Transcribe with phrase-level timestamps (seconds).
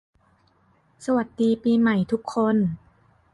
[1.05, 2.55] สวัสดีปีใหม่ทุกคน